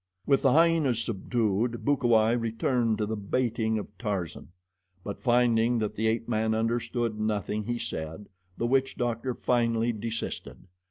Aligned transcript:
With 0.25 0.41
the 0.41 0.53
hyenas 0.53 0.99
subdued, 1.03 1.85
Bukawai 1.85 2.33
returned 2.33 2.97
to 2.97 3.05
the 3.05 3.15
baiting 3.15 3.77
of 3.77 3.95
Tarzan; 3.99 4.47
but 5.03 5.19
finding 5.21 5.77
that 5.77 5.93
the 5.93 6.07
ape 6.07 6.27
man 6.27 6.55
understood 6.55 7.19
nothing 7.19 7.65
he 7.65 7.77
said, 7.77 8.27
the 8.57 8.65
witch 8.65 8.97
doctor 8.97 9.35
finally 9.35 9.93
desisted. 9.93 10.57